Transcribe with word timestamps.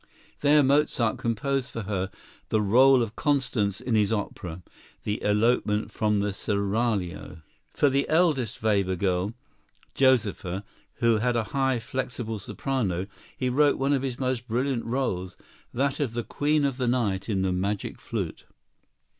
There 0.39 0.63
Mozart 0.63 1.19
composed 1.19 1.69
for 1.69 1.83
her 1.83 2.09
the 2.49 2.57
rôle 2.57 3.03
of 3.03 3.15
Constance 3.15 3.79
in 3.79 3.93
his 3.93 4.11
opera, 4.11 4.63
"The 5.03 5.21
Elopement 5.21 5.91
from 5.91 6.21
the 6.21 6.33
Seraglio." 6.33 7.43
For 7.75 7.87
the 7.87 8.09
eldest 8.09 8.63
Weber 8.63 8.95
girl, 8.95 9.35
Josepha, 9.93 10.63
who 10.95 11.17
had 11.19 11.35
a 11.35 11.43
high, 11.53 11.77
flexible 11.77 12.39
soprano, 12.39 13.05
he 13.37 13.47
wrote 13.47 13.77
one 13.77 13.93
of 13.93 14.01
his 14.01 14.17
most 14.19 14.47
brilliant 14.47 14.87
rôles, 14.87 15.35
that 15.71 15.99
of 15.99 16.13
the 16.13 16.23
Queen 16.23 16.65
of 16.65 16.77
the 16.77 16.87
Night 16.87 17.29
in 17.29 17.43
"The 17.43 17.51
Magic 17.53 17.99
Flute." 18.01 18.45